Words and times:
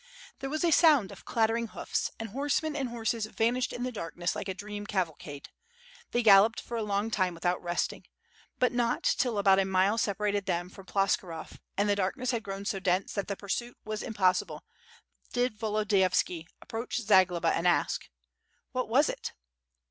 There 0.39 0.49
was 0.49 0.63
a 0.63 0.71
sound 0.71 1.11
of 1.11 1.25
clattering 1.25 1.67
hoofs, 1.67 2.09
and 2.19 2.29
horsemen 2.29 2.75
and 2.75 2.89
horses 2.89 3.27
vanished 3.27 3.71
in 3.71 3.83
the 3.83 3.91
darkness 3.91 4.35
like 4.35 4.49
a 4.49 4.53
dream 4.55 4.87
cavalcade. 4.87 5.49
They 6.09 6.23
galloped 6.23 6.59
for 6.59 6.75
a 6.75 6.81
long 6.81 7.11
time 7.11 7.35
without 7.35 7.61
resting. 7.61 8.05
But 8.57 8.71
not 8.71 9.03
till 9.03 9.37
about 9.37 9.59
a 9.59 9.65
mile 9.65 9.99
separated 9.99 10.47
them 10.47 10.69
from 10.71 10.87
Ploskirov, 10.87 11.59
and 11.77 11.87
the 11.87 11.95
darkness 11.95 12.31
had 12.31 12.41
grown 12.41 12.65
so 12.65 12.79
dense 12.79 13.13
that 13.13 13.27
the 13.27 13.35
pursuit 13.37 13.77
was 13.85 14.01
impossible, 14.01 14.65
did 15.33 15.59
Volo 15.59 15.83
diyovski 15.85 16.47
approach 16.63 16.97
Zagloba 17.01 17.49
and 17.55 17.67
ask: 17.67 18.09
"What 18.71 18.89
was 18.89 19.07
it?" 19.07 19.33